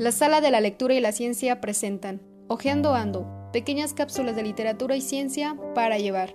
La 0.00 0.12
sala 0.12 0.40
de 0.40 0.50
la 0.50 0.62
lectura 0.62 0.94
y 0.94 1.00
la 1.00 1.12
ciencia 1.12 1.60
presentan 1.60 2.22
Ojeando 2.48 2.94
Ando, 2.94 3.26
pequeñas 3.52 3.92
cápsulas 3.92 4.34
de 4.34 4.42
literatura 4.42 4.96
y 4.96 5.02
ciencia 5.02 5.58
para 5.74 5.98
llevar. 5.98 6.34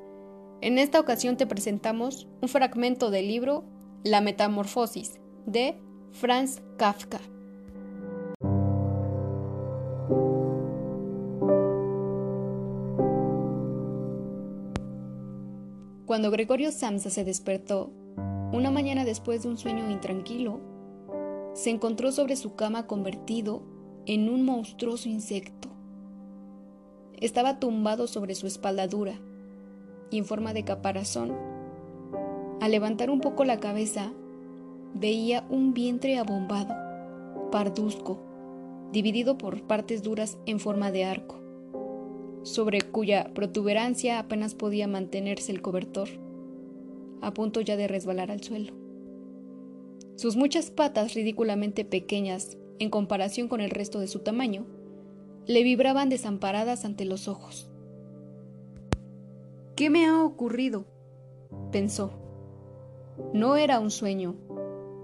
En 0.61 0.77
esta 0.77 0.99
ocasión 0.99 1.35
te 1.35 1.47
presentamos 1.47 2.27
un 2.43 2.47
fragmento 2.47 3.09
del 3.09 3.27
libro 3.27 3.63
La 4.03 4.21
Metamorfosis 4.21 5.19
de 5.47 5.79
Franz 6.11 6.61
Kafka. 6.77 7.19
Cuando 16.05 16.29
Gregorio 16.29 16.71
Samsa 16.71 17.09
se 17.09 17.23
despertó, 17.23 17.91
una 18.51 18.69
mañana 18.69 19.05
después 19.05 19.41
de 19.41 19.49
un 19.49 19.57
sueño 19.57 19.89
intranquilo, 19.89 20.74
se 21.55 21.71
encontró 21.71 22.11
sobre 22.11 22.35
su 22.35 22.53
cama 22.55 22.85
convertido 22.85 23.63
en 24.05 24.29
un 24.29 24.45
monstruoso 24.45 25.09
insecto. 25.09 25.69
Estaba 27.19 27.59
tumbado 27.59 28.05
sobre 28.05 28.35
su 28.35 28.45
espalda 28.45 28.87
dura 28.87 29.19
y 30.11 30.19
en 30.19 30.25
forma 30.25 30.53
de 30.53 30.65
caparazón. 30.65 31.33
Al 32.61 32.71
levantar 32.71 33.09
un 33.09 33.21
poco 33.21 33.45
la 33.45 33.59
cabeza, 33.59 34.11
veía 34.93 35.47
un 35.49 35.73
vientre 35.73 36.19
abombado, 36.19 36.75
parduzco, 37.51 38.19
dividido 38.91 39.37
por 39.37 39.63
partes 39.63 40.03
duras 40.03 40.37
en 40.45 40.59
forma 40.59 40.91
de 40.91 41.05
arco 41.05 41.45
sobre 42.45 42.81
cuya 42.81 43.31
protuberancia 43.33 44.19
apenas 44.19 44.53
podía 44.53 44.87
mantenerse 44.87 45.51
el 45.51 45.63
cobertor, 45.63 46.09
a 47.21 47.33
punto 47.33 47.59
ya 47.59 47.75
de 47.75 47.87
resbalar 47.87 48.29
al 48.29 48.43
suelo. 48.43 48.84
Sus 50.15 50.35
muchas 50.35 50.71
patas 50.71 51.13
ridículamente 51.13 51.83
pequeñas 51.85 52.57
en 52.79 52.89
comparación 52.89 53.47
con 53.47 53.61
el 53.61 53.69
resto 53.69 53.99
de 53.99 54.07
su 54.07 54.19
tamaño, 54.19 54.65
le 55.45 55.63
vibraban 55.63 56.09
desamparadas 56.09 56.85
ante 56.85 57.05
los 57.05 57.27
ojos. 57.27 57.69
¿Qué 59.75 59.89
me 59.89 60.05
ha 60.05 60.23
ocurrido? 60.23 60.85
pensó. 61.71 62.11
No 63.33 63.57
era 63.57 63.79
un 63.79 63.91
sueño. 63.91 64.35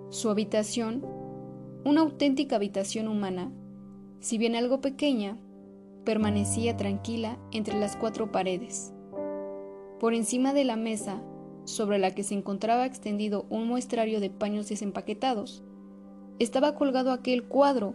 Su 0.09 0.29
habitación, 0.29 1.05
una 1.85 2.01
auténtica 2.01 2.55
habitación 2.55 3.07
humana, 3.07 3.51
si 4.19 4.37
bien 4.37 4.55
algo 4.55 4.81
pequeña, 4.81 5.37
permanecía 6.05 6.77
tranquila 6.77 7.37
entre 7.51 7.79
las 7.79 7.95
cuatro 7.95 8.31
paredes. 8.31 8.93
Por 9.99 10.13
encima 10.13 10.53
de 10.53 10.63
la 10.63 10.75
mesa, 10.75 11.21
sobre 11.65 11.99
la 11.99 12.11
que 12.15 12.23
se 12.23 12.33
encontraba 12.33 12.85
extendido 12.85 13.45
un 13.49 13.67
muestrario 13.67 14.19
de 14.19 14.29
paños 14.29 14.67
desempaquetados, 14.69 15.63
estaba 16.39 16.75
colgado 16.75 17.11
aquel 17.11 17.43
cuadro 17.43 17.93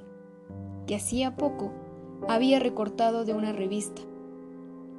que 0.86 0.95
hacía 0.95 1.36
poco 1.36 1.73
había 2.28 2.58
recortado 2.58 3.25
de 3.25 3.34
una 3.34 3.53
revista 3.53 4.03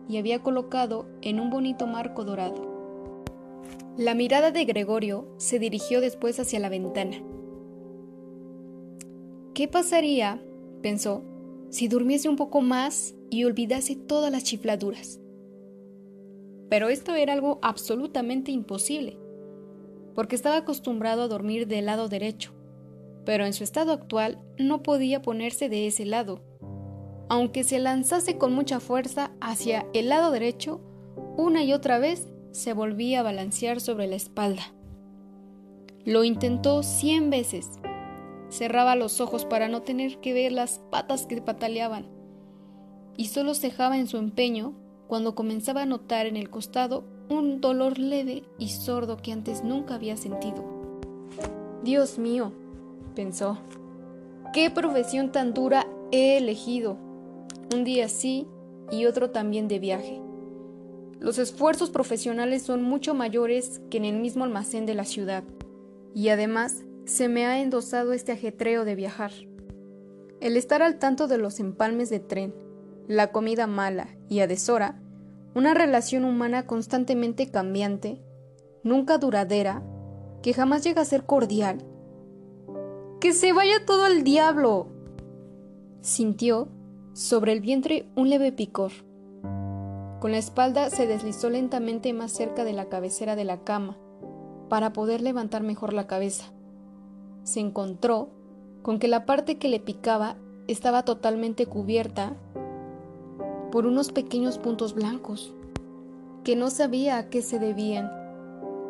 y 0.10 0.18
había 0.18 0.42
colocado 0.42 1.08
en 1.22 1.40
un 1.40 1.50
bonito 1.50 1.88
marco 1.88 2.24
dorado. 2.24 2.78
La 3.98 4.14
mirada 4.14 4.52
de 4.52 4.66
Gregorio 4.66 5.28
se 5.38 5.60
dirigió 5.60 6.02
después 6.02 6.40
hacia 6.40 6.60
la 6.60 6.70
ventana. 6.70 7.18
¿Qué 9.54 9.68
pasaría, 9.68 10.42
pensó, 10.82 11.24
si 11.70 11.88
durmiese 11.88 12.30
un 12.30 12.36
poco 12.36 12.62
más 12.62 13.16
y 13.30 13.44
olvidase 13.44 13.96
todas 13.96 14.32
las 14.32 14.44
chifladuras. 14.44 15.20
Pero 16.70 16.90
esto 16.90 17.16
era 17.16 17.34
algo 17.34 17.60
absolutamente 17.62 18.52
imposible, 18.52 19.18
porque 20.16 20.36
estaba 20.36 20.58
acostumbrado 20.58 21.24
a 21.24 21.28
dormir 21.28 21.68
del 21.68 21.86
lado 21.86 22.10
derecho, 22.10 22.54
pero 23.26 23.46
en 23.46 23.54
su 23.54 23.64
estado 23.64 23.92
actual 23.92 24.40
no 24.58 24.84
podía 24.84 25.22
ponerse 25.22 25.70
de 25.70 25.88
ese 25.88 26.06
lado. 26.06 26.42
Aunque 27.30 27.64
se 27.64 27.80
lanzase 27.80 28.38
con 28.38 28.54
mucha 28.54 28.80
fuerza 28.80 29.32
hacia 29.42 29.86
el 29.94 30.10
lado 30.10 30.32
derecho, 30.32 30.82
una 31.38 31.64
y 31.64 31.74
otra 31.74 32.00
vez 32.00 32.28
se 32.52 32.74
volvía 32.74 33.20
a 33.20 33.24
balancear 33.24 33.82
sobre 33.82 34.08
la 34.08 34.16
espalda. 34.16 34.74
Lo 36.06 36.24
intentó 36.24 36.84
cien 36.84 37.30
veces, 37.30 37.70
Cerraba 38.50 38.96
los 38.96 39.20
ojos 39.20 39.46
para 39.46 39.68
no 39.68 39.82
tener 39.82 40.20
que 40.20 40.34
ver 40.34 40.52
las 40.52 40.80
patas 40.90 41.26
que 41.26 41.42
pataleaban, 41.42 42.08
y 43.18 43.28
solo 43.28 43.54
cejaba 43.54 43.98
en 43.98 44.08
su 44.08 44.18
empeño 44.18 44.74
cuando 45.08 45.36
comenzaba 45.36 45.84
a 45.84 45.86
notar 45.86 46.26
en 46.26 46.36
el 46.36 46.50
costado 46.50 47.04
un 47.30 47.62
dolor 47.62 47.98
leve 47.98 48.44
y 48.58 48.70
sordo 48.70 49.18
que 49.18 49.32
antes 49.32 49.64
nunca 49.64 49.96
había 49.96 50.18
sentido. 50.18 50.64
Dios 51.84 52.18
mío, 52.20 52.52
pensó, 53.16 53.58
qué 54.54 54.70
profesión 54.70 55.32
tan 55.32 55.54
dura 55.54 55.88
he 56.12 56.38
elegido. 56.38 56.98
Un 57.74 57.84
día 57.84 58.10
sí 58.10 58.48
y 58.92 59.06
otro 59.06 59.32
también 59.32 59.68
de 59.68 59.80
viaje. 59.80 60.22
Los 61.20 61.40
esfuerzos 61.40 61.90
profesionales 61.90 62.62
son 62.62 62.84
mucho 62.84 63.14
mayores 63.14 63.82
que 63.90 63.98
en 63.98 64.06
el 64.06 64.20
mismo 64.20 64.44
almacén 64.44 64.86
de 64.86 64.94
la 64.94 65.04
ciudad, 65.04 65.44
y 66.14 66.30
además 66.30 66.84
se 67.06 67.28
me 67.28 67.46
ha 67.46 67.62
endosado 67.62 68.14
este 68.14 68.34
ajetreo 68.34 68.86
de 68.86 68.96
viajar. 68.96 69.32
El 70.40 70.58
estar 70.58 70.84
al 70.84 71.00
tanto 71.00 71.28
de 71.28 71.40
los 71.40 71.60
empalmes 71.60 72.10
de 72.10 72.20
tren, 72.20 72.54
la 73.08 73.32
comida 73.32 73.68
mala 73.68 74.10
y 74.30 74.40
a 74.40 74.48
deshora, 74.48 75.00
una 75.56 75.74
relación 75.74 76.26
humana 76.26 76.68
constantemente 76.68 77.50
cambiante, 77.50 78.22
nunca 78.84 79.18
duradera, 79.18 79.82
que 80.42 80.54
jamás 80.54 80.84
llega 80.84 81.02
a 81.02 81.06
ser 81.06 81.26
cordial. 81.26 81.80
¡Que 83.20 83.34
se 83.34 83.54
vaya 83.54 83.86
todo 83.86 84.04
al 84.04 84.24
diablo! 84.24 84.88
Sintió 86.02 86.70
sobre 87.14 87.54
el 87.54 87.62
vientre 87.62 88.08
un 88.16 88.30
leve 88.30 88.52
picor. 88.52 88.92
Con 90.20 90.32
la 90.32 90.38
espalda 90.38 90.90
se 90.90 91.08
deslizó 91.08 91.50
lentamente 91.50 92.14
más 92.14 92.32
cerca 92.32 92.64
de 92.64 92.74
la 92.74 92.90
cabecera 92.90 93.36
de 93.36 93.46
la 93.46 93.64
cama, 93.64 93.98
para 94.70 94.94
poder 94.94 95.22
levantar 95.22 95.64
mejor 95.64 95.94
la 95.94 96.08
cabeza 96.08 96.52
se 97.48 97.62
encontró 97.62 98.30
con 98.82 99.00
que 99.00 99.08
la 99.08 99.26
parte 99.26 99.58
que 99.58 99.70
le 99.70 99.80
picaba 99.80 100.36
estaba 100.68 101.04
totalmente 101.04 101.66
cubierta 101.66 102.36
por 103.72 103.86
unos 103.86 104.12
pequeños 104.12 104.58
puntos 104.58 104.94
blancos, 104.94 105.54
que 106.44 106.56
no 106.56 106.70
sabía 106.70 107.18
a 107.18 107.30
qué 107.30 107.42
se 107.42 107.60
debían, 107.60 108.12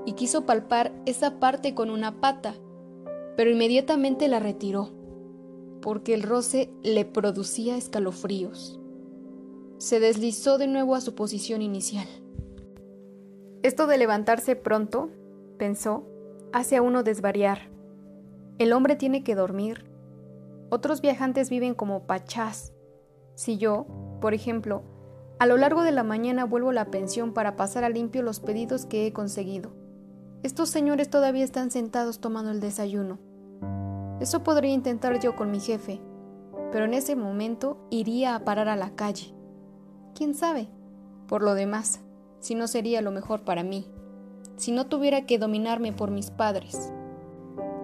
y 0.06 0.14
quiso 0.14 0.46
palpar 0.46 0.94
esa 1.06 1.40
parte 1.40 1.74
con 1.74 1.90
una 1.90 2.20
pata, 2.22 2.56
pero 3.36 3.50
inmediatamente 3.50 4.28
la 4.28 4.40
retiró, 4.40 4.92
porque 5.82 6.14
el 6.14 6.24
roce 6.24 6.70
le 6.84 7.06
producía 7.06 7.78
escalofríos. 7.78 8.80
Se 9.80 10.00
deslizó 10.00 10.58
de 10.58 10.68
nuevo 10.68 10.96
a 10.96 11.02
su 11.02 11.14
posición 11.14 11.62
inicial. 11.62 12.08
Esto 13.64 13.86
de 13.88 13.98
levantarse 13.98 14.56
pronto, 14.56 15.10
pensó, 15.58 16.04
hace 16.54 16.78
a 16.78 16.82
uno 16.82 17.04
desvariar 17.04 17.78
el 18.60 18.74
hombre 18.74 18.96
tiene 18.96 19.24
que 19.24 19.36
dormir. 19.36 19.86
Otros 20.70 21.02
viajantes 21.02 21.52
viven 21.52 21.76
como 21.76 22.08
pachás. 22.08 22.74
Si 23.36 23.58
yo, 23.58 23.86
por 24.20 24.34
ejemplo, 24.34 24.84
a 25.40 25.46
lo 25.46 25.58
largo 25.58 25.84
de 25.84 25.92
la 25.92 26.04
mañana 26.04 26.46
vuelvo 26.46 26.72
a 26.72 26.74
la 26.74 26.86
pensión 26.86 27.34
para 27.34 27.56
pasar 27.56 27.84
a 27.84 27.90
limpio 27.90 28.24
los 28.24 28.40
pedidos 28.40 28.86
que 28.86 29.06
he 29.06 29.14
conseguido. 29.14 29.72
Estos 30.44 30.70
señores 30.70 31.10
todavía 31.10 31.44
están 31.44 31.72
sentados 31.72 32.20
tomando 32.20 32.52
el 32.52 32.60
desayuno. 32.60 33.20
Eso 34.20 34.44
podría 34.44 34.74
intentar 34.74 35.20
yo 35.20 35.36
con 35.36 35.52
mi 35.52 35.60
jefe, 35.60 36.02
pero 36.72 36.86
en 36.86 36.94
ese 36.94 37.16
momento 37.16 37.78
iría 37.92 38.36
a 38.36 38.44
parar 38.46 38.68
a 38.68 38.76
la 38.76 38.96
calle. 38.96 39.34
¿Quién 40.16 40.34
sabe? 40.34 40.70
Por 41.28 41.44
lo 41.44 41.54
demás, 41.54 42.02
si 42.40 42.56
no 42.56 42.68
sería 42.68 43.02
lo 43.02 43.12
mejor 43.12 43.42
para 43.42 43.64
mí, 43.64 43.88
si 44.56 44.72
no 44.72 44.88
tuviera 44.88 45.26
que 45.26 45.38
dominarme 45.38 45.94
por 45.94 46.10
mis 46.10 46.32
padres. 46.32 46.92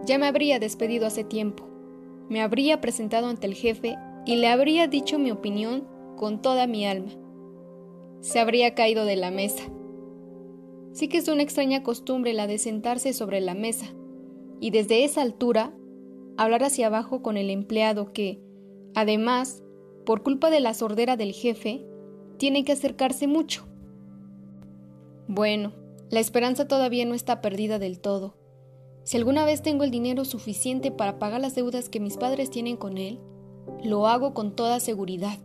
Ya 0.05 0.17
me 0.17 0.27
habría 0.27 0.59
despedido 0.59 1.05
hace 1.05 1.23
tiempo. 1.23 1.65
Me 2.29 2.41
habría 2.41 2.81
presentado 2.81 3.27
ante 3.27 3.45
el 3.45 3.53
jefe 3.53 3.97
y 4.25 4.37
le 4.37 4.49
habría 4.49 4.87
dicho 4.87 5.19
mi 5.19 5.31
opinión 5.31 5.92
con 6.15 6.41
toda 6.41 6.67
mi 6.67 6.85
alma. 6.85 7.11
Se 8.21 8.39
habría 8.39 8.75
caído 8.75 9.05
de 9.05 9.15
la 9.15 9.31
mesa. 9.31 9.63
Sí 10.93 11.07
que 11.07 11.17
es 11.17 11.27
una 11.27 11.43
extraña 11.43 11.83
costumbre 11.83 12.33
la 12.33 12.47
de 12.47 12.57
sentarse 12.57 13.13
sobre 13.13 13.41
la 13.41 13.55
mesa 13.55 13.87
y 14.59 14.69
desde 14.71 15.03
esa 15.03 15.21
altura 15.21 15.73
hablar 16.37 16.63
hacia 16.63 16.87
abajo 16.87 17.21
con 17.21 17.37
el 17.37 17.49
empleado 17.49 18.13
que, 18.13 18.39
además, 18.95 19.63
por 20.05 20.23
culpa 20.23 20.49
de 20.49 20.59
la 20.59 20.73
sordera 20.73 21.17
del 21.17 21.33
jefe, 21.33 21.85
tiene 22.37 22.63
que 22.63 22.71
acercarse 22.71 23.27
mucho. 23.27 23.65
Bueno, 25.27 25.73
la 26.09 26.19
esperanza 26.19 26.67
todavía 26.67 27.05
no 27.05 27.13
está 27.13 27.41
perdida 27.41 27.79
del 27.79 27.99
todo. 27.99 28.35
Si 29.03 29.17
alguna 29.17 29.45
vez 29.45 29.61
tengo 29.61 29.83
el 29.83 29.91
dinero 29.91 30.25
suficiente 30.25 30.91
para 30.91 31.19
pagar 31.19 31.41
las 31.41 31.55
deudas 31.55 31.89
que 31.89 31.99
mis 31.99 32.17
padres 32.17 32.49
tienen 32.49 32.77
con 32.77 32.97
él, 32.97 33.19
lo 33.83 34.07
hago 34.07 34.33
con 34.33 34.55
toda 34.55 34.79
seguridad. 34.79 35.39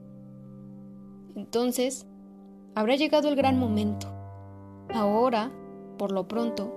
Entonces, 1.39 2.05
habrá 2.75 2.97
llegado 2.97 3.29
el 3.29 3.37
gran 3.37 3.61
momento. 3.61 4.09
Ahora, 4.93 5.53
por 5.97 6.11
lo 6.11 6.27
pronto, 6.27 6.75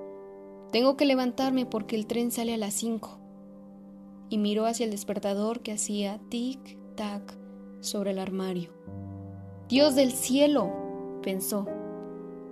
tengo 0.72 0.96
que 0.98 1.06
levantarme 1.06 1.66
porque 1.66 1.96
el 1.96 2.06
tren 2.06 2.30
sale 2.30 2.54
a 2.54 2.58
las 2.58 2.75
cinco. 2.75 3.18
y 4.30 4.38
miró 4.38 4.66
hacia 4.66 4.86
el 4.86 4.92
despertador 4.92 5.60
que 5.60 5.74
hacía 5.74 6.22
tic-tac 6.30 7.36
sobre 7.81 8.12
el 8.12 8.19
armario. 8.19 8.69
Dios 9.68 9.94
del 9.96 10.13
cielo, 10.13 10.72
pensó. 11.22 11.68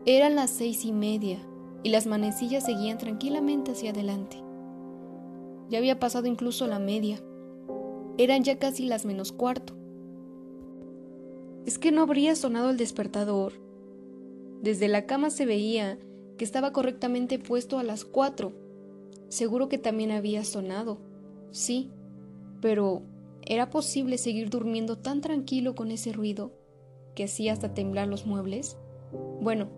Eran 0.05 0.35
las 0.35 0.49
seis 0.49 0.83
y 0.83 0.91
media 0.91 1.39
y 1.83 1.89
las 1.89 2.05
manecillas 2.05 2.65
seguían 2.65 2.97
tranquilamente 2.97 3.71
hacia 3.71 3.91
adelante. 3.91 4.43
Ya 5.69 5.77
había 5.77 5.99
pasado 6.01 6.27
incluso 6.27 6.67
la 6.67 6.79
media. 6.79 7.21
Eran 8.17 8.43
ya 8.43 8.59
casi 8.59 8.85
las 8.85 9.05
menos 9.05 9.31
cuarto. 9.31 9.78
¿Es 11.65 11.77
que 11.77 11.91
no 11.91 12.01
habría 12.01 12.35
sonado 12.35 12.69
el 12.69 12.77
despertador? 12.77 13.53
Desde 14.61 14.87
la 14.87 15.05
cama 15.05 15.29
se 15.29 15.45
veía 15.45 15.97
que 16.37 16.45
estaba 16.45 16.73
correctamente 16.73 17.39
puesto 17.39 17.79
a 17.79 17.83
las 17.83 18.05
cuatro. 18.05 18.53
Seguro 19.27 19.69
que 19.69 19.77
también 19.77 20.11
había 20.11 20.43
sonado. 20.43 20.97
Sí, 21.51 21.91
pero 22.61 23.03
¿era 23.41 23.69
posible 23.69 24.17
seguir 24.17 24.49
durmiendo 24.49 24.97
tan 24.97 25.21
tranquilo 25.21 25.75
con 25.75 25.91
ese 25.91 26.13
ruido 26.13 26.53
que 27.15 27.25
hacía 27.25 27.53
hasta 27.53 27.73
temblar 27.73 28.07
los 28.07 28.25
muebles? 28.25 28.77
Bueno, 29.41 29.69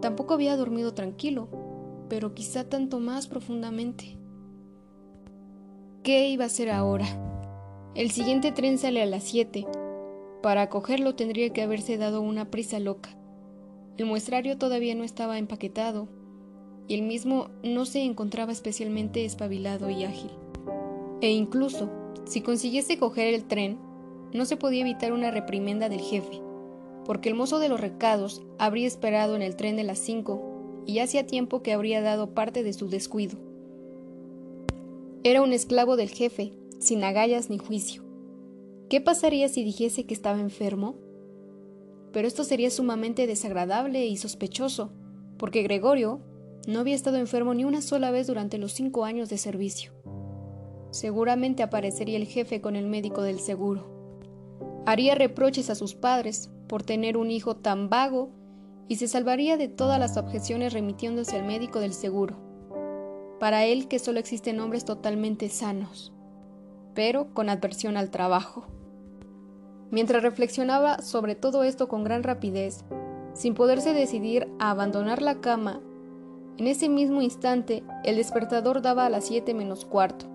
tampoco 0.00 0.34
había 0.34 0.56
dormido 0.56 0.94
tranquilo, 0.94 1.48
pero 2.08 2.34
quizá 2.34 2.64
tanto 2.64 3.00
más 3.00 3.26
profundamente. 3.26 4.16
¿Qué 6.02 6.28
iba 6.28 6.44
a 6.44 6.46
hacer 6.46 6.70
ahora? 6.70 7.06
El 7.94 8.10
siguiente 8.10 8.52
tren 8.52 8.78
sale 8.78 9.02
a 9.02 9.06
las 9.06 9.24
siete. 9.24 9.66
Para 10.42 10.70
cogerlo 10.70 11.14
tendría 11.14 11.50
que 11.50 11.62
haberse 11.62 11.98
dado 11.98 12.22
una 12.22 12.50
prisa 12.50 12.78
loca. 12.78 13.14
El 13.98 14.06
muestrario 14.06 14.56
todavía 14.56 14.94
no 14.94 15.04
estaba 15.04 15.38
empaquetado 15.38 16.08
y 16.88 16.94
el 16.94 17.02
mismo 17.02 17.48
no 17.62 17.84
se 17.84 18.02
encontraba 18.02 18.50
especialmente 18.50 19.26
espabilado 19.26 19.90
y 19.90 20.04
ágil. 20.04 20.30
E 21.20 21.30
incluso, 21.30 21.90
si 22.24 22.40
consiguiese 22.40 22.98
coger 22.98 23.34
el 23.34 23.44
tren, 23.44 23.78
no 24.32 24.46
se 24.46 24.56
podía 24.56 24.80
evitar 24.80 25.12
una 25.12 25.30
reprimenda 25.30 25.90
del 25.90 26.00
jefe, 26.00 26.40
porque 27.04 27.28
el 27.28 27.34
mozo 27.34 27.58
de 27.58 27.68
los 27.68 27.80
recados 27.80 28.40
habría 28.58 28.86
esperado 28.86 29.36
en 29.36 29.42
el 29.42 29.56
tren 29.56 29.76
de 29.76 29.84
las 29.84 29.98
cinco 29.98 30.82
y 30.86 31.00
hacía 31.00 31.26
tiempo 31.26 31.62
que 31.62 31.74
habría 31.74 32.00
dado 32.00 32.32
parte 32.32 32.62
de 32.62 32.72
su 32.72 32.88
descuido. 32.88 33.38
Era 35.22 35.42
un 35.42 35.52
esclavo 35.52 35.96
del 35.96 36.08
jefe, 36.08 36.52
sin 36.78 37.04
agallas 37.04 37.50
ni 37.50 37.58
juicio. 37.58 38.09
¿Qué 38.90 39.00
pasaría 39.00 39.48
si 39.48 39.62
dijese 39.62 40.04
que 40.04 40.14
estaba 40.14 40.40
enfermo? 40.40 40.96
Pero 42.12 42.26
esto 42.26 42.42
sería 42.42 42.70
sumamente 42.70 43.28
desagradable 43.28 44.04
y 44.06 44.16
sospechoso, 44.16 44.90
porque 45.38 45.62
Gregorio 45.62 46.20
no 46.66 46.80
había 46.80 46.96
estado 46.96 47.16
enfermo 47.16 47.54
ni 47.54 47.64
una 47.64 47.82
sola 47.82 48.10
vez 48.10 48.26
durante 48.26 48.58
los 48.58 48.72
cinco 48.72 49.04
años 49.04 49.28
de 49.28 49.38
servicio. 49.38 49.92
Seguramente 50.90 51.62
aparecería 51.62 52.16
el 52.16 52.26
jefe 52.26 52.60
con 52.60 52.74
el 52.74 52.88
médico 52.88 53.22
del 53.22 53.38
seguro. 53.38 53.86
Haría 54.86 55.14
reproches 55.14 55.70
a 55.70 55.76
sus 55.76 55.94
padres 55.94 56.50
por 56.66 56.82
tener 56.82 57.16
un 57.16 57.30
hijo 57.30 57.54
tan 57.54 57.90
vago 57.90 58.32
y 58.88 58.96
se 58.96 59.06
salvaría 59.06 59.56
de 59.56 59.68
todas 59.68 60.00
las 60.00 60.16
objeciones 60.16 60.72
remitiéndose 60.72 61.36
al 61.36 61.46
médico 61.46 61.78
del 61.78 61.92
seguro. 61.92 62.40
Para 63.38 63.66
él 63.66 63.86
que 63.86 64.00
solo 64.00 64.18
existen 64.18 64.58
hombres 64.58 64.84
totalmente 64.84 65.48
sanos, 65.48 66.12
pero 66.92 67.32
con 67.34 67.50
adversión 67.50 67.96
al 67.96 68.10
trabajo. 68.10 68.66
Mientras 69.90 70.22
reflexionaba 70.22 71.02
sobre 71.02 71.34
todo 71.34 71.64
esto 71.64 71.88
con 71.88 72.04
gran 72.04 72.22
rapidez, 72.22 72.84
sin 73.34 73.54
poderse 73.54 73.92
decidir 73.92 74.48
a 74.58 74.70
abandonar 74.70 75.22
la 75.22 75.40
cama, 75.40 75.80
en 76.58 76.66
ese 76.66 76.88
mismo 76.88 77.22
instante 77.22 77.82
el 78.04 78.16
despertador 78.16 78.82
daba 78.82 79.06
a 79.06 79.10
las 79.10 79.24
siete 79.24 79.54
menos 79.54 79.84
cuarto. 79.84 80.26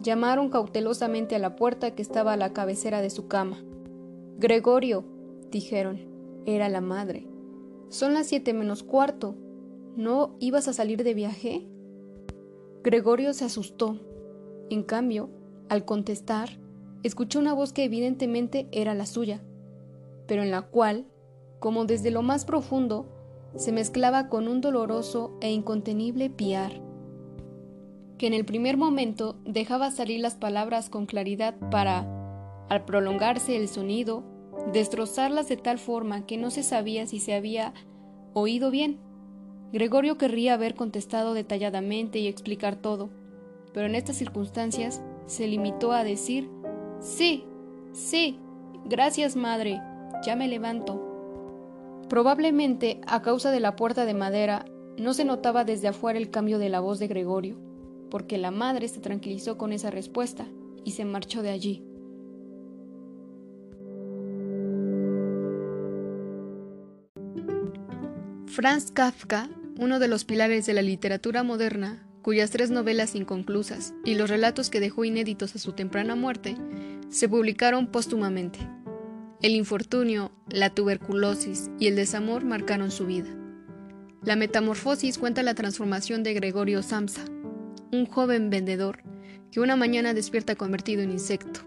Llamaron 0.00 0.48
cautelosamente 0.48 1.34
a 1.34 1.38
la 1.38 1.56
puerta 1.56 1.94
que 1.94 2.02
estaba 2.02 2.34
a 2.34 2.36
la 2.36 2.52
cabecera 2.52 3.00
de 3.00 3.10
su 3.10 3.26
cama. 3.26 3.64
Gregorio, 4.38 5.04
dijeron, 5.50 6.00
era 6.46 6.68
la 6.68 6.80
madre. 6.80 7.26
Son 7.88 8.14
las 8.14 8.26
siete 8.26 8.52
menos 8.52 8.82
cuarto. 8.82 9.34
¿No 9.96 10.36
ibas 10.40 10.68
a 10.68 10.72
salir 10.72 11.04
de 11.04 11.14
viaje? 11.14 11.66
Gregorio 12.82 13.32
se 13.32 13.44
asustó. 13.44 13.98
En 14.70 14.82
cambio, 14.82 15.30
al 15.68 15.84
contestar, 15.84 16.58
escuchó 17.04 17.38
una 17.38 17.52
voz 17.52 17.72
que 17.72 17.84
evidentemente 17.84 18.66
era 18.72 18.94
la 18.94 19.06
suya, 19.06 19.42
pero 20.26 20.42
en 20.42 20.50
la 20.50 20.62
cual, 20.62 21.06
como 21.60 21.84
desde 21.84 22.10
lo 22.10 22.22
más 22.22 22.44
profundo, 22.46 23.06
se 23.56 23.72
mezclaba 23.72 24.28
con 24.28 24.48
un 24.48 24.60
doloroso 24.60 25.36
e 25.40 25.52
incontenible 25.52 26.30
piar, 26.30 26.80
que 28.18 28.26
en 28.26 28.32
el 28.34 28.44
primer 28.44 28.76
momento 28.76 29.36
dejaba 29.44 29.90
salir 29.90 30.20
las 30.20 30.34
palabras 30.34 30.88
con 30.88 31.06
claridad 31.06 31.54
para, 31.70 32.06
al 32.68 32.84
prolongarse 32.86 33.56
el 33.56 33.68
sonido, 33.68 34.24
destrozarlas 34.72 35.48
de 35.48 35.58
tal 35.58 35.78
forma 35.78 36.24
que 36.24 36.38
no 36.38 36.50
se 36.50 36.62
sabía 36.62 37.06
si 37.06 37.20
se 37.20 37.34
había 37.34 37.74
oído 38.32 38.70
bien. 38.70 38.98
Gregorio 39.72 40.16
querría 40.16 40.54
haber 40.54 40.74
contestado 40.74 41.34
detalladamente 41.34 42.18
y 42.18 42.28
explicar 42.28 42.76
todo, 42.76 43.10
pero 43.74 43.86
en 43.86 43.94
estas 43.94 44.16
circunstancias 44.16 45.02
se 45.26 45.46
limitó 45.46 45.92
a 45.92 46.04
decir 46.04 46.48
Sí, 47.00 47.44
sí, 47.92 48.38
gracias 48.84 49.36
madre, 49.36 49.80
ya 50.24 50.36
me 50.36 50.48
levanto. 50.48 51.10
Probablemente, 52.08 53.00
a 53.06 53.22
causa 53.22 53.50
de 53.50 53.60
la 53.60 53.76
puerta 53.76 54.04
de 54.04 54.14
madera, 54.14 54.64
no 54.98 55.14
se 55.14 55.24
notaba 55.24 55.64
desde 55.64 55.88
afuera 55.88 56.18
el 56.18 56.30
cambio 56.30 56.58
de 56.58 56.68
la 56.68 56.80
voz 56.80 56.98
de 56.98 57.08
Gregorio, 57.08 57.56
porque 58.10 58.38
la 58.38 58.50
madre 58.50 58.88
se 58.88 59.00
tranquilizó 59.00 59.58
con 59.58 59.72
esa 59.72 59.90
respuesta 59.90 60.46
y 60.84 60.92
se 60.92 61.04
marchó 61.04 61.42
de 61.42 61.50
allí. 61.50 61.84
Franz 68.46 68.92
Kafka, 68.92 69.50
uno 69.80 69.98
de 69.98 70.06
los 70.06 70.24
pilares 70.24 70.64
de 70.66 70.74
la 70.74 70.82
literatura 70.82 71.42
moderna, 71.42 72.06
cuyas 72.24 72.50
tres 72.50 72.70
novelas 72.70 73.14
inconclusas 73.14 73.92
y 74.02 74.14
los 74.14 74.30
relatos 74.30 74.70
que 74.70 74.80
dejó 74.80 75.04
inéditos 75.04 75.54
a 75.54 75.58
su 75.58 75.72
temprana 75.72 76.16
muerte 76.16 76.56
se 77.10 77.28
publicaron 77.28 77.86
póstumamente. 77.86 78.58
El 79.42 79.54
infortunio, 79.54 80.32
la 80.48 80.70
tuberculosis 80.70 81.70
y 81.78 81.86
el 81.86 81.96
desamor 81.96 82.42
marcaron 82.42 82.90
su 82.90 83.04
vida. 83.04 83.28
La 84.22 84.36
metamorfosis 84.36 85.18
cuenta 85.18 85.42
la 85.42 85.54
transformación 85.54 86.22
de 86.22 86.32
Gregorio 86.32 86.82
Samsa, 86.82 87.26
un 87.92 88.06
joven 88.06 88.48
vendedor 88.48 89.02
que 89.52 89.60
una 89.60 89.76
mañana 89.76 90.14
despierta 90.14 90.56
convertido 90.56 91.02
en 91.02 91.10
insecto. 91.10 91.60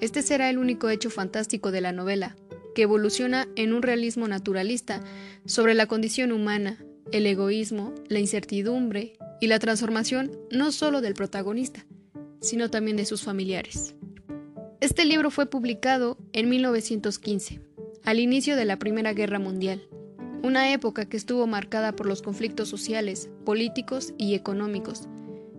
Este 0.00 0.22
será 0.22 0.50
el 0.50 0.58
único 0.58 0.90
hecho 0.90 1.10
fantástico 1.10 1.70
de 1.70 1.80
la 1.80 1.92
novela, 1.92 2.34
que 2.74 2.82
evoluciona 2.82 3.46
en 3.54 3.72
un 3.72 3.82
realismo 3.82 4.26
naturalista 4.26 5.00
sobre 5.46 5.74
la 5.74 5.86
condición 5.86 6.32
humana, 6.32 6.84
el 7.12 7.24
egoísmo, 7.24 7.94
la 8.08 8.18
incertidumbre 8.18 9.16
y 9.40 9.46
la 9.46 9.58
transformación 9.58 10.32
no 10.50 10.72
solo 10.72 11.00
del 11.00 11.14
protagonista, 11.14 11.86
sino 12.40 12.70
también 12.70 12.96
de 12.96 13.06
sus 13.06 13.22
familiares. 13.22 13.94
Este 14.80 15.04
libro 15.04 15.30
fue 15.30 15.46
publicado 15.46 16.18
en 16.32 16.48
1915, 16.48 17.60
al 18.04 18.20
inicio 18.20 18.56
de 18.56 18.64
la 18.64 18.78
Primera 18.78 19.14
Guerra 19.14 19.38
Mundial, 19.38 19.88
una 20.42 20.72
época 20.72 21.06
que 21.06 21.16
estuvo 21.16 21.46
marcada 21.46 21.96
por 21.96 22.06
los 22.06 22.20
conflictos 22.20 22.68
sociales, 22.68 23.30
políticos 23.46 24.12
y 24.18 24.34
económicos, 24.34 25.08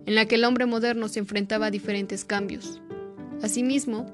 en 0.06 0.14
la 0.14 0.26
que 0.26 0.36
el 0.36 0.44
hombre 0.44 0.66
moderno 0.66 1.08
se 1.08 1.18
enfrentaba 1.18 1.66
a 1.66 1.70
diferentes 1.72 2.24
cambios. 2.24 2.80
Asimismo, 3.42 4.06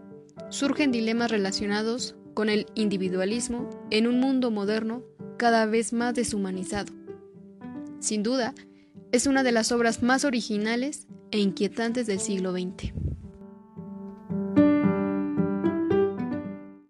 surgen 0.49 0.91
dilemas 0.91 1.31
relacionados 1.31 2.15
con 2.33 2.49
el 2.49 2.67
individualismo 2.75 3.69
en 3.91 4.07
un 4.07 4.19
mundo 4.19 4.51
moderno 4.51 5.03
cada 5.37 5.67
vez 5.67 5.93
más 5.93 6.15
deshumanizado. 6.15 6.93
Sin 8.01 8.23
duda, 8.23 8.55
es 9.13 9.27
una 9.27 9.43
de 9.43 9.53
las 9.53 9.73
obras 9.73 10.03
más 10.03 10.25
originales 10.25 11.07
e 11.31 11.39
inquietantes 11.39 12.07
del 12.07 12.19
siglo 12.19 12.53
XX. 12.53 12.93